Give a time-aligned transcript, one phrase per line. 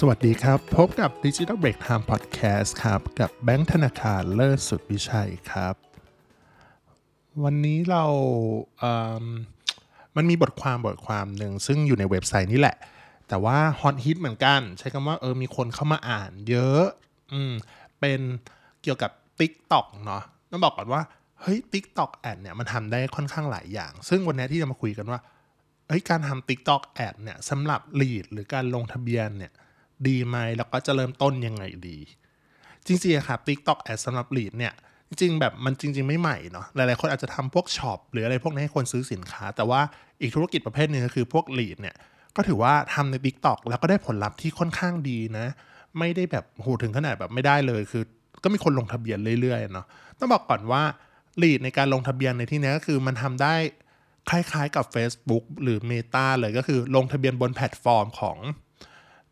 [0.00, 5.74] สวัสดีครับ พบกับ Digital Break Time Podcast ครับ กับแบงค์ธนาคารเลิศสุดวิชัยครับ
[7.44, 8.04] วันนี้เรา
[8.80, 12.76] เมันมีบทความบทความหนึ่งซึ่งอยู่ในเว็บไซต์นี่แหละ
[13.28, 16.84] แต่ว่าฮอตฮิตเหมือนกัน ใช้คำว่าเออมีคนเข้ามาอ่านเยอะ
[17.32, 17.52] อืม
[18.00, 18.20] เป็น
[18.82, 21.02] เกี่ยวกับ TikTok เนาะต้องบอกก่อนว่า
[21.40, 25.20] เฮ้ย TikTok แอดเนี่ยมันทำได้ค่อนข้างหลายอย่าง ซึ่งวันนี้ที่จะมาคุยกันว่า
[25.88, 29.52] เอ้ยการทำ TikTok Ad เนี่ยสำหรับ lead หรือการลงทะเบียนเนี่ย
[30.08, 31.98] ดีไหมแล้วก็จะเริ่มต้นยังไงดี
[32.86, 34.72] จริงๆอะครับ TikTok Ad สำหรับ lead เนี่ย
[35.08, 39.80] จริงๆ แบบมันจริง ๆ ไม่ใหม่เนาะหลายๆคนอาจจะทำพวกช็อปหรืออะไรพวกนี้ให้คนซื้อสินค้า แต่ว่า
[40.20, 41.96] อีกธุรกิจประเภทหนึงก็คือพวก lead เนี่ย
[42.36, 45.46] ก็ถือว่าทำใน TikTok แล้วก็ได้ผลลัพธ์ที่ค่อนข้างดีนะ
[45.98, 48.02] ไม่ได้แบบโหถึงขนาดแบบไม่ได้เลยคือ
[48.42, 49.86] ก็มีคนลงทะเบียนเรื่อยๆเนาะ
[50.18, 50.82] ต้องบอกก่อนว่า
[51.42, 53.54] lead ในการลงทะเบียนในที่นี้ก็คือมันทำได้
[54.30, 58.38] คล้ายๆกับ Facebook หรือ Meta เลยก็คือลงทะเบียนบนแพลตฟอร์มของ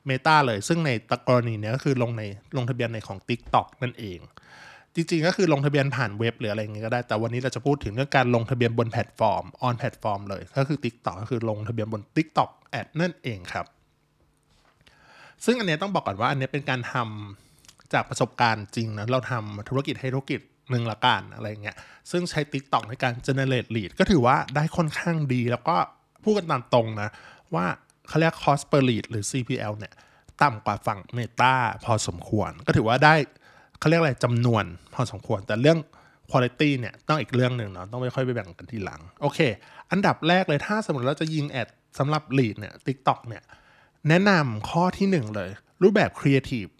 [0.09, 2.23] Meta เลย ซึ่งในตกรณีนี้ก็คือลงใน
[2.57, 4.21] ลงทะเบียนในของ TikTok นั่นเอง
[4.95, 13.67] จริงๆ ก็คือลงทะเบียนผ่านเว็บหรืออะไรเงี้ยก็ได้ แต่วันนี้เราจะพูดถึงเรื่องการลงทะเบียนบนแพลตฟอร์ม on platform เลย ก็คือ TikTok ก็คือลงทะเบียนบน TikTok Ad นั่นเองครับ
[15.45, 21.77] ซึ่งอันเนี้ยต้องบอกก่อนว่าอันเนี้ยเป็นการทำจากประสบการณ์จริงนะเราทำธุรกิจให้ธุรกิจหนึ่งละกันอะไรเงี้ย
[22.11, 25.77] ซึ่งใช้ TikTok ในการ generate lead ก็ถือว่าได้ค่อนข้างดีแล้วก็
[26.25, 27.11] พูดกันตามตรงนะ
[27.55, 27.67] ว่า
[28.09, 29.95] เขาเรียก cost per lead หรือ CPL เนี่ย
[30.43, 33.15] ต่ำกว่าฝั่ง Meta พอสมควร ก็ถือว่าได้
[33.79, 34.65] เขาเรียกอะไรจำนวน
[34.95, 35.79] พอสมควร แต่เรื่อง
[36.31, 39.39] quality เนี่ยต้องอีกเรื่องหนึ่งเนาะต้องไม่ค่อยไปแบ่งกันทีหลัง โอเค
[39.91, 43.43] อันดับแรกเลยถ้าสมมติเราจะยิงแอดสำหรับ lead เนี่ย TikTok เนี่ย
[44.09, 45.51] แนะนำข้อที่หนึ่งเลย
[45.83, 46.71] รูปแบบ Creative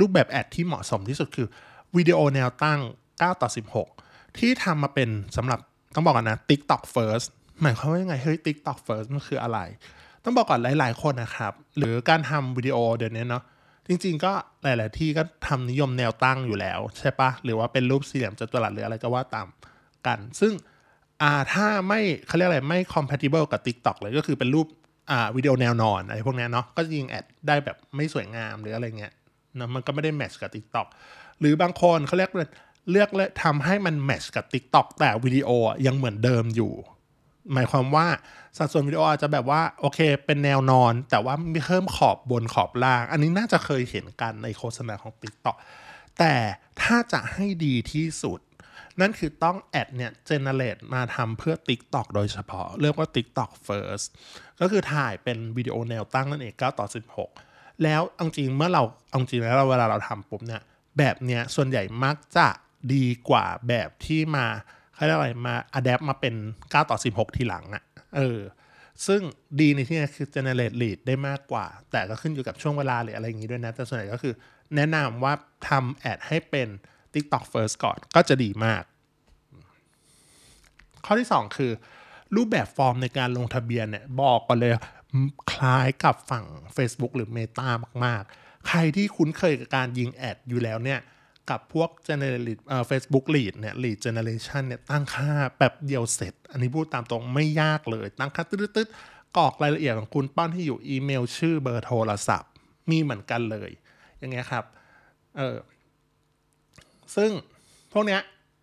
[0.00, 1.48] รูปแบบแอดที่เหมาะสมที่สุดคือ
[1.96, 3.48] วิดีโอแนวตั้ง 9 ต่อ
[3.92, 5.58] 16 ที่ทำมาเป็นสำหรับ
[5.94, 7.26] ต้องบอกกันนะ TikTok First
[7.62, 9.58] หมายความว่ายังไง เฮ้ย TikTok First มันคืออะไร
[10.24, 13.42] ต้องบอกก่อนหลาย ๆ คนนะครับ หรือการทำวิดีโอเดี๋ยวนี้เนาะ
[13.88, 14.32] จริง ๆ ก็
[14.62, 19.46] หลาย ๆ ที่ก็ทำนิยมแนวตั้งอยู่แล้ว ใช่ปะหรือว่าเป็นรูปสี่เหลี่ยมจัตุรัสหรืออะไรก็ว่าตาม
[20.06, 20.52] กัน ซึ่ง
[21.22, 24.66] อ่าถ้าไม่เขาเรียกอะไรไม่ compatible กับ TikTok เลยก็คือเป็นรูป
[25.10, 29.12] อ่าวิดีโอแนวนอนอะไรพวกนี้เนาะก็ยิงแอดได้แบบไม่สวยงามหรืออะไรเงี้ย
[29.56, 30.86] เนาะมันก็ไม่ได้แมทช์กับ TikTok
[31.40, 32.50] หรือบางคนเขาเรียกเลย
[32.90, 35.50] เลือกเลยทำให้มันแมทช์กับ TikTok แต่วิดีโอ
[35.86, 36.72] ยังเหมือนเดิมอยู่
[37.52, 38.06] หมายความว่า
[38.56, 45.56] สัดส่วนวิดีโออาจจะแบบว่าโอเค เป็นแนวนอน แต่ว่ามีเพิ่มขอบบนขอบล่าง อันนี้น่าจะเคยเห็นกันในโฆษณาของ TikTok
[46.18, 46.34] แต่
[46.82, 48.40] ถ้าจะให้ดีที่สุด
[49.00, 54.06] นั่นคือต้องแอดเนี่ยเจเนเรตมาทำเพื่อ TikTok โดยเฉพาะ เรียกว่า TikTok First
[54.60, 56.86] ก็คือถ่ายเป็นวิดีโอแนวตั้งนั่นเอง9ต่อ
[57.34, 60.62] 16 แล้วเอาจริงเมื่อเราเอาจริงแล้วเวลาเราทำปุ๊บเนี่ย
[60.98, 62.48] แบบเนี้ยส่วนใหญ่มักจะ
[62.94, 64.46] ดีกว่าแบบที่มา
[65.00, 67.84] เขาเรียกอะไรมาอัดแอปมาเป็น 9 ต่อ 16 ทีหลังอะ่ะ
[68.16, 68.38] เออ
[69.06, 69.20] ซึ่ง
[69.60, 74.34] ดีในที่นี้คือ generate lead ได้มากกว่า แต่ก็ขึ้นอยู่กับช่วงเวลาหรืออะไรอย่างนี้ด้วยนะ แต่ส่วนใหญ่ก็คือ
[74.76, 75.32] แนะนำว่า
[75.68, 76.68] ทำแอดให้เป็น
[77.14, 78.82] TikTok First ก่อนก็จะดีมาก
[81.04, 81.72] ข้อที่ 2 คือ
[82.36, 84.72] รูปแบบฟอร์มในการลงทะเบียนเนี่ย บอกกันเลย
[85.52, 86.44] คล้ายกับฝั่ง
[86.76, 87.68] Facebook หรือ Meta
[88.04, 91.00] มาก ๆ ใครที่คุ้นเคยกับการยิงแอดอยู่แล้วเนี่ย
[91.50, 102.50] กับพวก generate เอ่อ Facebook lead เนี่ย lead generation เนี่ย ตั้งค่าแบบเดียวเสร็จ อันนี้พูดตามตรงไม่ยากเลย ตั้งค่าตึ๊ดๆกรอกรายละเอียดของคุณป้อนที่อยู่อีเมล ชื่อเบอร์โทรศัพท์
[102.90, 103.70] มีเหมือนกันเลย
[104.18, 104.64] อย่างเงี้ยครับ
[105.36, 105.56] เออ
[107.16, 107.30] ซึ่ง
[107.92, 108.20] พวกเนี้ย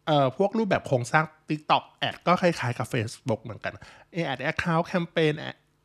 [0.08, 3.74] เอ่อพวกรูปแบบโครงสร้าง TikTok ad ก็คล้ายๆกับ Facebook เหมือนกัน
[4.12, 5.34] ad account แคมเปญ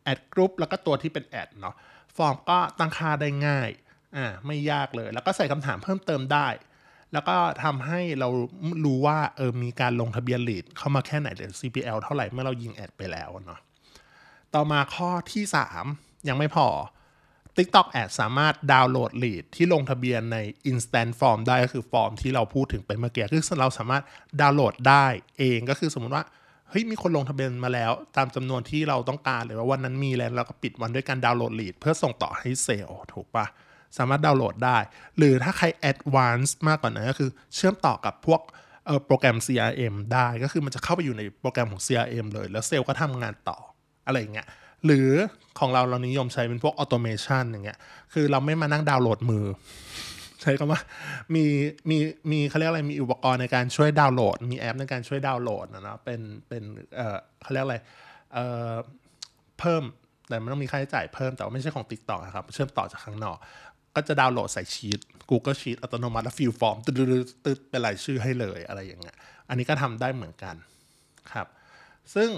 [0.04, 1.74] ad group แล้วก็ตัวที่เป็น ad เนาะ
[2.16, 3.70] ฟอร์มก็ตั้งค่าได้ง่าย
[4.16, 6.48] อ่าไม่ยากเลย แล้วก็ใส่คำถามเพิ่มเติมได้
[7.12, 8.28] แล้วก็ทำให้เรา
[8.84, 13.60] รู้ว่าเออมีการลงทะเบียน lead เข้ามาแค่ไหนหรือ CPL เท่าไหร่เมื่อเรายิง ad ไปแล้วเนาะ
[14.54, 15.44] ต่อมาข้อที่
[15.86, 16.68] 3 ยังไม่พอ
[17.56, 20.38] TikTok Ad สามารถดาวน์โหลด lead ที่ลงทะเบียนใน
[20.70, 24.02] instant form ได้ก็คือฟอร์มที่เราพูดถึงไปเมื่อกี้คือเราสามารถ
[24.40, 25.06] ดาวน์โหลดได้
[25.38, 26.24] เองก็คือสมมติว่า
[26.70, 33.46] เฮ้ยมีคนลงทะเบียนมาแล้ว ตามจำนวนที่เราต้องการหรือว่าวันนั้นมีแล้วเราก็ปิดวันด้วยการดาวน์โหลด lead เพื่อส่งต่อให้เซลล์ถูกปะ
[33.98, 34.78] สามารถดาวน์โหลดได้
[35.18, 38.40] หรือถ้าใคร advance มากกว่านั้นก็คือเชื่อมต่อกับพวก
[39.06, 43.58] โปรแกรม CRM ได้ก็คือมันจะเข้าไปอยู่ในโปรแกรมของ CRM เลย แล้วเซลล์ก็ทำงานต่อ
[44.06, 44.46] อะไรอย่างเงี้ย
[44.86, 45.08] หรือ
[45.58, 47.78] ของเราเรานิยมใช้เป็นพวก automation อย่างเงี้ย
[48.12, 49.44] คือเราไม่มานั่งดาวน์โหลดมือ
[50.42, 50.80] ใช้คำว่า
[51.34, 51.44] มี
[51.90, 51.98] มี
[52.30, 56.62] มีเขาเรียกอะไรมีอุปกรณ์ในการช่วยดาวน์โหลด มีแอปในการช่วยดาวน์โหลดนะเนาะเป็นเป็น
[56.96, 57.76] เอ่อเขาเรียกอะไร
[58.32, 58.72] เอ่อ
[59.58, 59.82] เพิ่ม
[60.28, 63.36] แต่มันต้องมีค่าใช้จ่ายเพิ่มแต่ว่าไม่ใช่ของ TikTok อะครับ เชื่อมต่อจากข้างนอก
[63.96, 65.00] ก็จะดาวน์โหลดใส่ชีต
[65.30, 69.16] Google Sheet อัตโนมัติแล้ว fill form ตึ๊ดๆตึดเป็นรายชื่อให้เลยอะไรอย่างเงี้ย
[69.48, 70.54] อันนี้ก็ทำได้เหมือนกัน
[71.32, 71.46] ครับ
[72.14, 72.28] ซึ่ง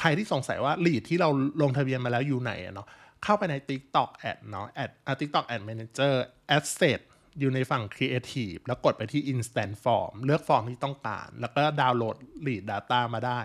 [0.00, 1.28] ใครที่สงสัยว่าลีดที่เรา
[1.62, 2.88] ลงทะเบียนมาแล้วอยู่ไหนเนาะ
[3.24, 6.14] เข้าไปใน TikTok Ad เนาะ Ad อะ TikTok Ad Manager
[6.56, 7.00] Asset
[7.38, 12.16] อยู่ในฝั่ง Creative แล้วกดไปที่ Instant Form เลือกฟอร์มที่ต้องการ แล้วก็ดาวน์โหลด
[12.46, 13.40] Lead Data มาได้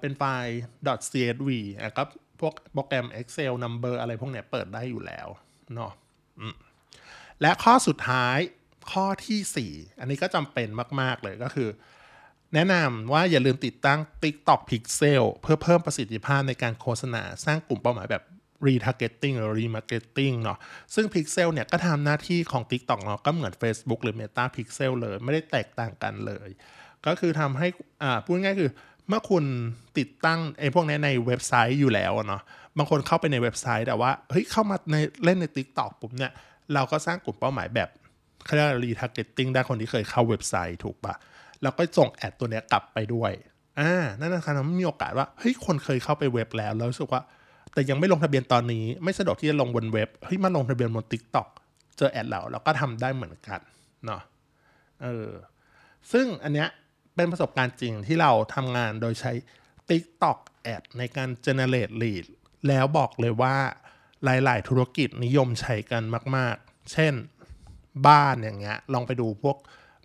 [0.00, 0.60] เป็นไฟล์
[1.12, 1.48] .csv
[1.80, 2.04] อะก็
[2.40, 5.28] พวกโปรแกรม Excel Number อะไรพวกเนี้ยเปิดได้อยู่แล้ว
[5.74, 5.92] เนาะ
[7.40, 8.38] และข้อสุดท้าย
[8.92, 10.68] ข้อทีสี่ 4 อันนี้ก็จำเป็น
[11.00, 11.68] มาก ๆ เลยก็คือ
[12.54, 18.22] แนะนำว่าอย่าลืมติดตั้ง TikTok Pixel เพื่อเพิ่มประสิทธิภาพในการโฆษณา สร้างกลุ่มเป้าหมายแบบ
[18.66, 20.58] retargeting หรือ remarketing เนาะ
[20.94, 26.48] ซึ่ง Pixel เนี่ยก็ทำหน้าที่ของ TikTok เนาะก็เหมือน Facebook หรือ Meta Pixel เลย ไม่ได้แตกต่างกันเลย
[27.06, 27.68] ก็คือทำให้
[28.02, 28.70] อ่าพูดง่ายคือ
[29.08, 29.44] เมื่อคุณ
[29.98, 32.42] ติดตั้งไอ้พวกนี้ในเว็บไซต์อยู่แล้วเนาะ
[32.76, 36.32] บางคนเข้าไปในเว็บไซต์แต่ว่าเฮ้ยเข้ามาในเล่นใน TikTok ปุ๊บเนี่ย
[36.74, 37.88] เราก็สร้างกลุ่มเป้าหมายแบบ
[38.44, 41.14] เขาเรียกว่า retargeting ได้คนที่เคยเข้าเว็บไซต์ถูกปะ
[41.62, 43.32] แล้วก็ส่งแอดตัวเนี้ยกลับไปด้วย
[43.80, 47.22] อ่านั่นนะครับทำให้มีโอกาสว่าเฮ้ยคนเคยเข้าไปเว็บแล้วแล้วรู้สึกว่า
[47.72, 51.48] แต่ยังไม่ลงทะเบียนตอนนี้ ไม่สะดวกที่จะลงบนเว็บเฮ้ยมาลงทะเบียนบน TikTok
[51.96, 53.60] เจอแอดเราเราก็ทำได้เหมือนกัน
[54.06, 54.22] เนาะ
[55.02, 55.28] เออ
[56.12, 56.68] ซึ่งอันเนี้ย
[57.14, 59.32] เป็นประสบการณ์จริงที่เราทำงานโดยใช้
[59.88, 60.38] TikTok
[60.74, 62.24] Ad ในการ generate lead
[62.68, 63.56] แล้วบอกเลยว่า
[64.24, 66.02] หลาย ๆ ธุรกิจนิยมใช้กัน
[66.36, 67.14] มาก ๆ เช่น
[68.08, 69.56] บ้านอย่างเงี้ย ลองไปดูพวก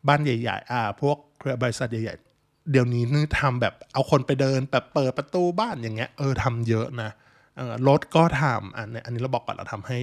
[0.08, 7.12] บ้านใหญ่ ๆ อ่า พวกเครือบริษัทใหญ่ ๆ เดี๋ยวนี้นี่ทำแบบเอาคนไปเดินแบบเปิดประตูบ้านอย่างเงี้ย เออทำเยอะนะ
[7.58, 9.98] เออรถก็ทำอันนี้อันนี้เราบอกก่อนเราทำให้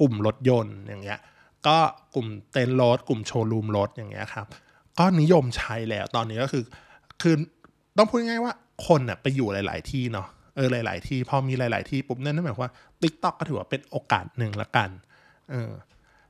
[0.00, 1.18] กลุ่มรถยนต์อย่างเงี้ย
[1.66, 1.78] ก็
[2.14, 4.46] กลุ่มเต็นท์รถกลุ่มโชว์รูมรถอย่างเงี้ยครับ
[5.00, 6.64] ก็นิยมใช้แล้ว ตอนนี้ก็คือ
[7.22, 7.34] คือ
[7.96, 8.52] ต้องพูดง่ายๆว่า
[8.86, 14.90] คนน่ะไปอยู่หลาย ๆ ที่เนาะเออหลาย ๆ ที่พอมีหลาย ๆ ที่ปุ๊บนั่นหมายความว่า TikTok ก็ถือว่าเป็นโอกาสหนึ่งละกัน
[15.50, 15.72] เออ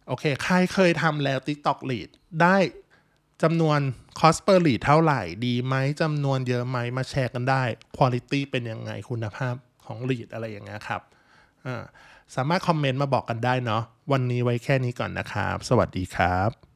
[0.08, 2.08] โอเค ใครเคยทำแล้ว TikTok Lead
[2.42, 2.56] ได้
[3.42, 3.78] จำนวน
[4.20, 7.62] cost per lead เท่าไหร่ดีไหมจำนวนเยอะไหมมาแชร์กันได้
[7.96, 11.02] quality เป็นยังไงคุณภาพของ lead อะไรอย่างเงี้ยครับ
[11.66, 11.82] อ่า
[12.36, 13.82] สามารถคอมเมนต์มาบอกกันได้เนาะ
[14.12, 16.69] วันนี้ไว้แค่นี้ก่อนนะครับ สวัสดีครับ